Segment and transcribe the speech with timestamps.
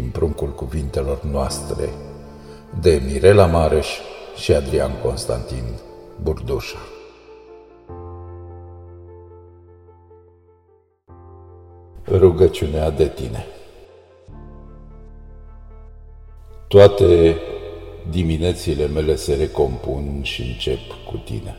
[0.00, 1.88] din pruncul cuvintelor noastre
[2.80, 3.88] de Mirela Mareș
[4.36, 5.64] și Adrian Constantin
[6.22, 6.78] Burdușa.
[12.06, 13.46] Rugăciunea de tine
[16.68, 17.36] Toate
[18.10, 20.78] diminețile mele se recompun și încep
[21.10, 21.56] cu tine,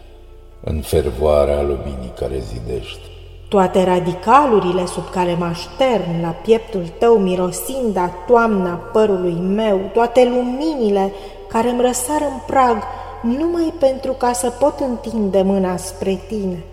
[0.64, 3.11] în fervoarea luminii care zidești.
[3.52, 10.24] Toate radicalurile sub care mă aștern la pieptul tău mirosind a toamna părului meu, toate
[10.34, 11.12] luminile
[11.48, 12.78] care îmi răsar în prag
[13.22, 16.64] numai pentru ca să pot întinde mâna spre tine.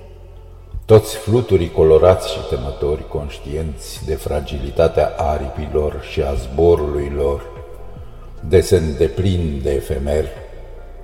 [0.84, 7.42] Toți fluturii colorați și temători, conștienți de fragilitatea aripilor și a zborului lor,
[8.48, 10.24] desen de plin de efemer.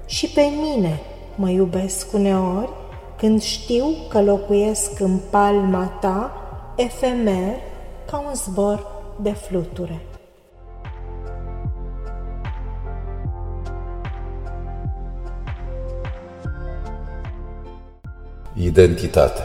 [0.07, 1.01] Și pe mine
[1.35, 2.69] mă iubesc uneori
[3.17, 6.33] când știu că locuiesc în palma ta,
[6.77, 7.57] efemer,
[8.11, 8.87] ca un zbor
[9.21, 10.01] de fluture.
[18.55, 19.43] Identitate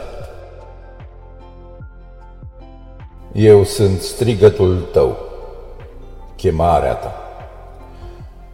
[3.34, 5.18] Eu sunt strigătul tău,
[6.36, 7.14] chemarea ta.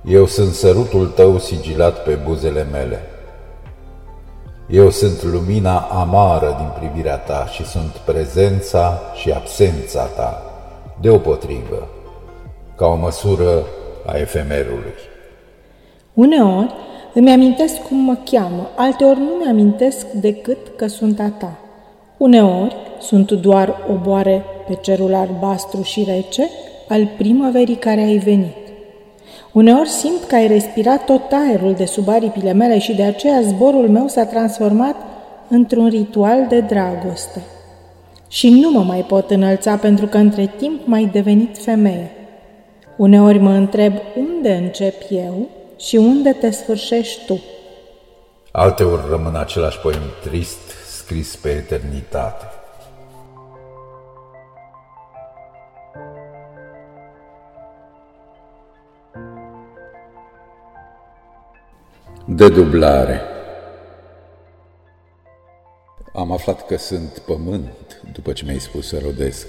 [0.06, 3.15] Eu sunt sărutul tău sigilat pe buzele mele.
[4.70, 10.42] Eu sunt lumina amară din privirea ta și sunt prezența și absența ta,
[11.02, 11.88] deopotrivă,
[12.76, 13.66] ca o măsură
[14.06, 14.94] a efemerului.
[16.14, 16.74] Uneori
[17.14, 21.60] îmi amintesc cum mă cheamă, alteori nu mi-amintesc decât că sunt a ta.
[22.18, 26.50] Uneori sunt doar oboare pe cerul albastru și rece
[26.90, 28.65] al primăverii care ai venit.
[29.56, 33.90] Uneori simt că ai respirat tot aerul de sub aripile mele și de aceea zborul
[33.90, 34.96] meu s-a transformat
[35.50, 37.42] într-un ritual de dragoste.
[38.28, 42.12] Și nu mă mai pot înălța pentru că între timp m-ai devenit femeie.
[42.98, 45.48] Uneori mă întreb unde încep eu
[45.80, 47.40] și unde te sfârșești tu.
[48.52, 52.46] Alteori rămân același poem trist scris pe eternitate.
[62.28, 63.22] Dedublare
[66.14, 69.48] Am aflat că sunt pământ după ce mi-ai spus să rodesc.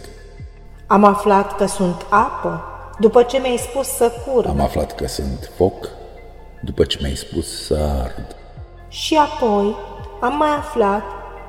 [0.86, 2.64] Am aflat că sunt apă
[2.98, 4.48] după ce mi-ai spus să curg.
[4.48, 5.88] Am aflat că sunt foc
[6.60, 8.36] după ce mi-ai spus să ard.
[8.88, 9.76] Și apoi
[10.20, 11.02] am mai aflat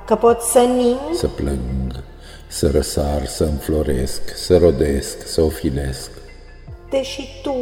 [0.06, 2.04] că pot să ning, să plâng,
[2.48, 6.12] să răsar, să înfloresc, să rodesc, să ofilesc.
[6.90, 7.56] Deși tu,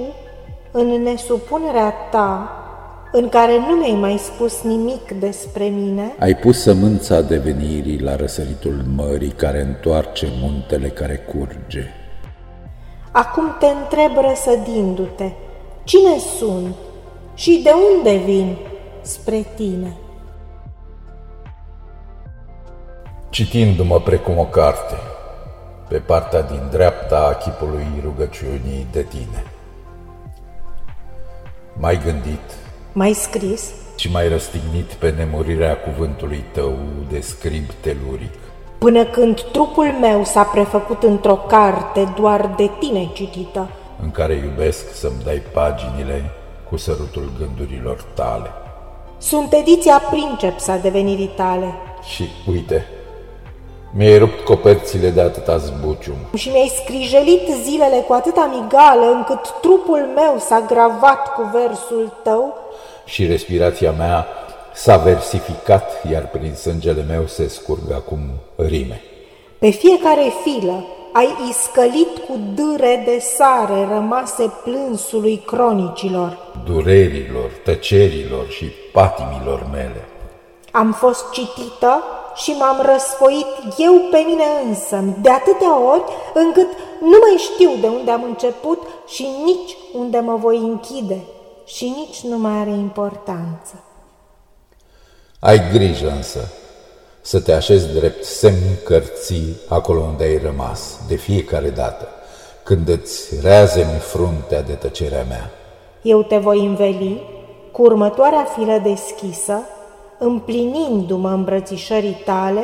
[0.72, 2.60] în nesupunerea ta,
[3.12, 8.86] în care nu mi-ai mai spus nimic despre mine, ai pus sămânța devenirii la răsăritul
[8.96, 11.84] mării care întoarce muntele care curge.
[13.12, 15.32] Acum te întreb răsădindu-te,
[15.84, 16.76] cine sunt
[17.34, 18.58] și de unde vin
[19.02, 19.98] spre tine?
[23.30, 24.96] Citindu-mă precum o carte,
[25.88, 29.44] pe partea din dreapta a chipului rugăciunii de tine.
[31.78, 32.65] Mai gândit
[32.98, 36.74] mai scris și mai răstignit pe nemurirea cuvântului tău
[37.10, 38.34] de scrib teluric.
[38.78, 43.70] Până când trupul meu s-a prefăcut într-o carte doar de tine citită,
[44.02, 46.32] în care iubesc să-mi dai paginile
[46.70, 48.50] cu sărutul gândurilor tale.
[49.18, 51.74] Sunt ediția princeps a devenirii tale.
[52.14, 52.86] Și uite,
[53.92, 56.16] mi-ai rupt coperțile de atâta zbucium.
[56.34, 62.64] Și mi-ai scrijelit zilele cu atâta migală încât trupul meu s-a gravat cu versul tău
[63.06, 64.28] și respirația mea
[64.74, 68.20] s-a versificat, iar prin sângele meu se scurg acum
[68.56, 69.02] rime.
[69.60, 78.66] Pe fiecare filă ai iscălit cu dâre de sare rămase plânsului cronicilor, durerilor, tăcerilor și
[78.94, 80.08] patimilor mele.
[80.72, 82.04] Am fost citită
[82.36, 83.48] și m-am răsfoit
[83.78, 86.04] eu pe mine însă, de atâtea ori
[86.34, 86.68] încât
[87.02, 91.20] nu mai știu de unde am început și nici unde mă voi închide
[91.66, 93.84] și nici nu mai are importanță.
[95.40, 96.52] Ai grijă însă
[97.22, 102.08] să te așezi drept semn cărții acolo unde ai rămas, de fiecare dată,
[102.64, 105.52] când îți reazemi fruntea de tăcerea mea.
[106.02, 107.22] Eu te voi înveli
[107.72, 109.60] cu următoarea filă deschisă,
[110.20, 112.62] împlinindu-mă îmbrățișării tale,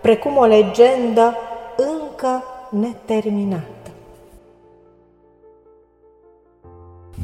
[0.00, 1.36] precum o legendă
[1.76, 3.90] încă neterminată.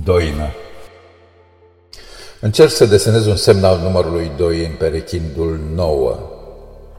[0.05, 0.49] Doină
[2.49, 6.17] Încerc să desenez un semn al numărului 2 în perechindul 9.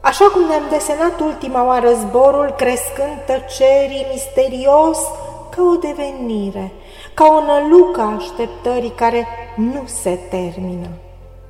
[0.00, 4.98] Așa cum ne-am desenat ultima oară zborul, crescând tăcerii misterios
[5.50, 6.72] ca o devenire,
[7.14, 9.26] ca o nălucă a așteptării care
[9.56, 10.88] nu se termină.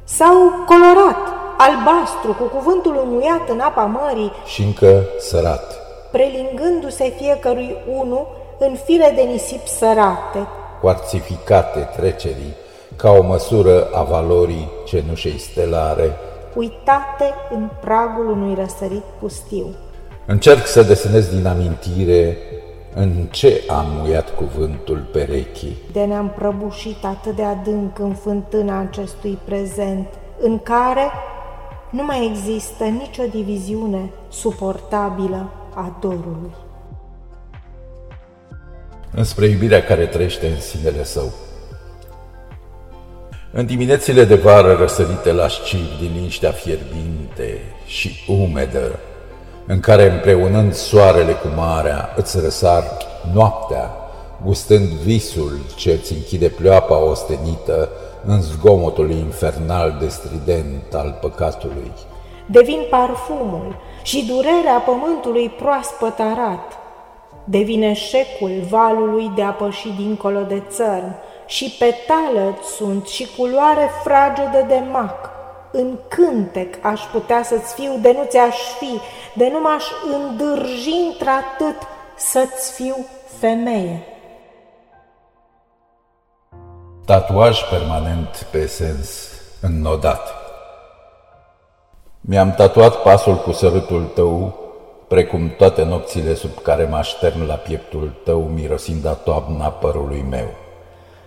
[0.05, 1.23] Sau colorat,
[1.59, 5.77] albastru, cu cuvântul umuiat în apa mării și încă sărat,
[6.13, 8.27] prelingându-se fiecărui unu
[8.59, 10.47] în fire de nisip sărate,
[10.81, 12.55] cuarțificate trecerii,
[12.97, 16.17] ca o măsură a valorii cenușei stelare,
[16.55, 19.67] uitate în pragul unui răsărit pustiu.
[20.27, 22.37] Încerc să desenez din amintire
[22.95, 25.77] în ce am muiat cuvântul perechii.
[25.93, 30.07] De ne-am prăbușit atât de adânc în fântâna acestui prezent,
[30.41, 31.11] în care
[31.91, 36.55] nu mai există nicio diviziune suportabilă a dorului.
[39.15, 41.33] Înspre iubirea care trăiește în sinele său.
[43.59, 48.99] În diminețile de vară răsărite la șciv din liniștea fierbinte și umedă,
[49.67, 52.83] în care împreunând soarele cu marea îți răsar
[53.35, 53.91] noaptea,
[54.45, 57.89] gustând visul ce îți închide pleoapa ostenită
[58.27, 61.93] în zgomotul infernal de strident al păcatului.
[62.47, 66.79] Devin parfumul și durerea pământului proaspăt arat.
[67.45, 71.15] Devine șecul valului de a păși dincolo de țărm
[71.47, 75.31] și petală sunt și culoare fragedă de mac.
[75.73, 79.01] În cântec aș putea să-ți fiu de nu ți-aș fi,
[79.35, 79.85] de nu m-aș
[80.15, 81.77] îndârji într-atât
[82.17, 83.07] să-ți fiu
[83.39, 84.03] femeie.
[87.05, 90.35] Tatuaj permanent pe sens înnodat.
[92.21, 94.55] Mi-am tatuat pasul cu sărutul tău,
[95.09, 100.65] precum toate nopțile sub care mă aștern la pieptul tău, mirosind a toamna părului meu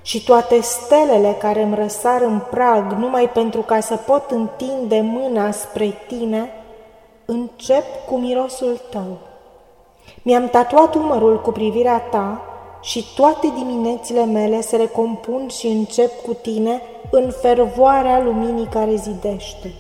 [0.09, 5.51] și toate stelele care îmi răsar în prag numai pentru ca să pot întinde mâna
[5.51, 6.49] spre tine,
[7.25, 9.17] încep cu mirosul tău.
[10.21, 12.41] Mi-am tatuat umărul cu privirea ta
[12.81, 16.81] și toate diminețile mele se recompun și încep cu tine
[17.11, 19.73] în fervoarea luminii care zidește.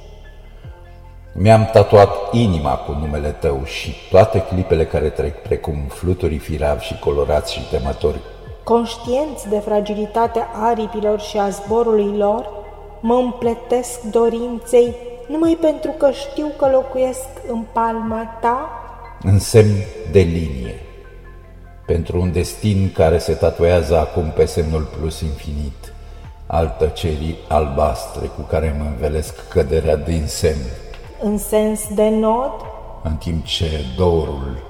[1.33, 6.99] Mi-am tatuat inima cu numele tău și toate clipele care trec precum fluturii firavi și
[6.99, 8.19] colorați și temători
[8.63, 12.49] conștienți de fragilitatea aripilor și a zborului lor,
[12.99, 14.95] mă împletesc dorinței
[15.27, 18.69] numai pentru că știu că locuiesc în palma ta?
[19.23, 19.75] În semn
[20.11, 20.79] de linie,
[21.85, 25.93] pentru un destin care se tatuează acum pe semnul plus infinit,
[26.45, 30.65] al tăcerii albastre cu care mă învelesc căderea din semn.
[31.21, 32.51] În sens de nod?
[33.03, 34.63] În timp ce dorul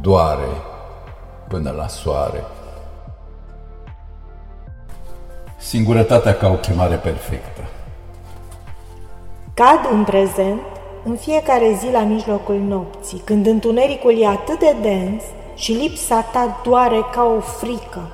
[0.00, 0.52] doare
[1.48, 2.44] până la soare.
[5.62, 7.60] Singurătatea ca o chemare perfectă.
[9.54, 10.60] Cad în prezent
[11.04, 15.22] în fiecare zi la mijlocul nopții, când întunericul e atât de dens
[15.54, 18.10] și lipsa ta doare ca o frică.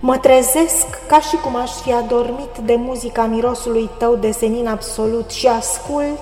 [0.00, 5.30] Mă trezesc ca și cum aș fi adormit de muzica mirosului tău de senin absolut
[5.30, 6.20] și ascult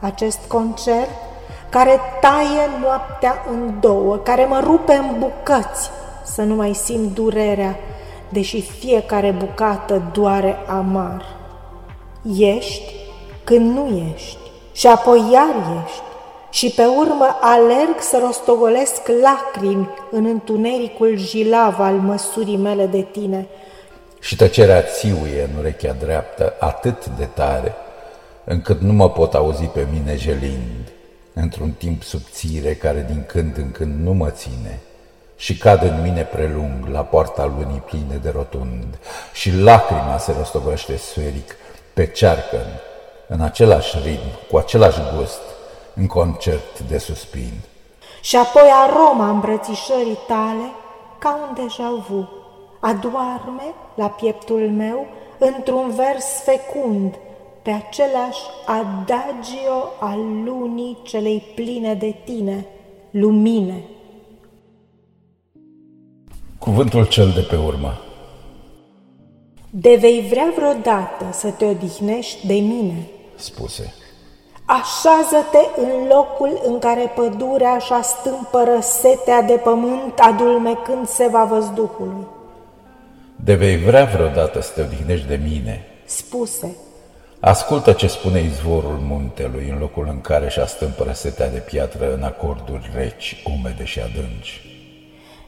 [0.00, 1.10] acest concert
[1.68, 5.90] care taie noaptea în două, care mă rupe în bucăți,
[6.24, 7.76] să nu mai simt durerea
[8.34, 11.24] deși fiecare bucată doare amar.
[12.38, 12.94] Ești
[13.44, 14.36] când nu ești
[14.72, 16.02] și apoi iar ești
[16.50, 23.46] și pe urmă alerg să rostogolesc lacrimi în întunericul jilav al măsurii mele de tine.
[24.20, 27.74] Și tăcerea țiuie în urechea dreaptă atât de tare,
[28.44, 30.92] încât nu mă pot auzi pe mine gelind,
[31.34, 34.80] într-un timp subțire care din când în când nu mă ține
[35.36, 38.98] și cad în mine prelung la poarta lunii pline de rotund
[39.32, 41.56] și lacrima se rostogolește sferic
[41.94, 42.58] pe cearcă
[43.28, 45.40] în același ritm, cu același gust,
[45.94, 47.52] în concert de suspin.
[48.20, 50.72] Și apoi aroma îmbrățișării tale
[51.18, 52.28] ca un deja vu,
[52.80, 55.06] adoarme la pieptul meu
[55.38, 57.14] într-un vers fecund,
[57.62, 62.66] pe același adagio al lunii celei pline de tine,
[63.10, 63.84] lumine.
[66.64, 68.00] Cuvântul cel de pe urmă.
[69.70, 73.06] De vei vrea vreodată să te odihnești de mine,
[73.36, 73.94] spuse.
[74.64, 82.26] Așează-te în locul în care pădurea așa astâmpără setea de pământ adulmecând seva văzduhului.
[83.36, 86.76] De vei vrea vreodată să te odihnești de mine, spuse.
[87.40, 92.22] Ascultă ce spune izvorul muntelui în locul în care și astâmpără setea de piatră în
[92.22, 94.73] acorduri reci, umede și adânci.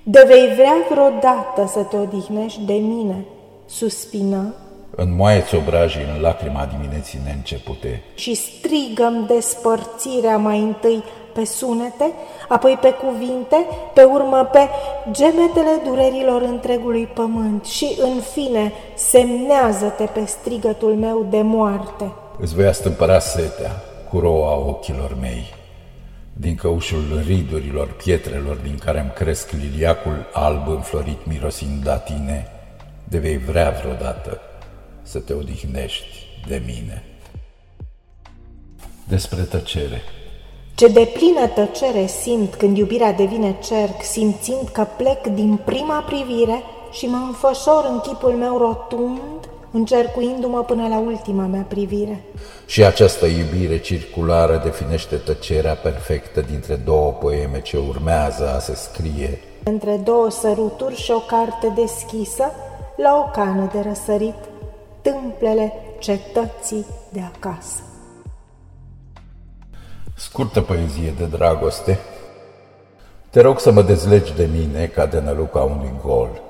[0.08, 3.24] De vei vrea vreodată să te odihnești de mine,
[3.66, 4.54] suspină.
[4.96, 8.02] Înmoaie-ți obrajii în lacrima dimineții neîncepute.
[8.14, 11.02] Și strigăm despărțirea mai întâi
[11.34, 12.12] pe sunete,
[12.48, 13.56] apoi pe cuvinte,
[13.94, 14.68] pe urmă pe
[15.10, 22.12] gemetele durerilor întregului pământ și, în fine, semnează-te pe strigătul meu de moarte.
[22.38, 23.70] Îți voi astâmpăra setea
[24.10, 25.54] cu roa ochilor mei,
[26.38, 32.46] din căușul ridurilor pietrelor din care îmi cresc liliacul alb înflorit mirosind la tine,
[33.04, 34.40] de vei vrea vreodată
[35.02, 37.04] să te odihnești de mine.
[39.08, 40.02] Despre tăcere.
[40.74, 46.62] Ce de plină tăcere simt când iubirea devine cerc, simțind că plec din prima privire
[46.92, 52.24] și mă înfășor în chipul meu rotund, încercuindu-mă până la ultima mea privire.
[52.66, 59.40] Și această iubire circulară definește tăcerea perfectă dintre două poeme ce urmează a se scrie.
[59.64, 62.44] Între două săruturi și o carte deschisă,
[62.96, 64.34] la o cană de răsărit,
[65.02, 67.80] tâmplele cetății de acasă.
[70.16, 71.98] Scurtă poezie de dragoste.
[73.30, 76.45] Te rog să mă dezlegi de mine ca de năluca unui gol.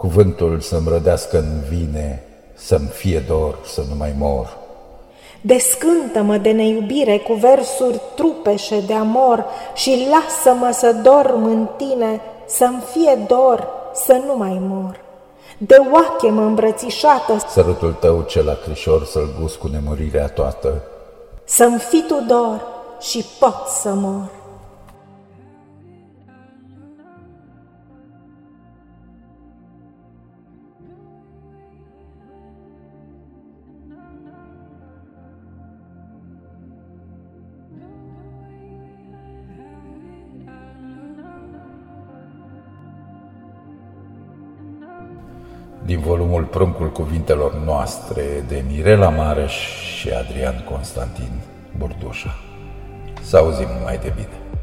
[0.00, 2.22] Cuvântul să-mi rădească în vine,
[2.54, 4.56] să-mi fie dor, să nu mai mor.
[5.40, 12.82] Descântă-mă de neiubire cu versuri trupeșe de amor și lasă-mă să dorm în tine, să-mi
[12.92, 15.00] fie dor, să nu mai mor.
[15.58, 20.82] De oache mă îmbrățișată, Sărutul tău cel acrișor să-l gust cu nemurirea toată,
[21.44, 22.60] să-mi fi tu dor
[23.00, 24.39] și pot să mor.
[46.50, 49.52] Pruncul cuvintelor noastre de Mirela Mareș
[49.98, 51.30] și Adrian Constantin
[51.76, 52.34] Burdușa.
[53.22, 54.59] Să auzim numai de bine.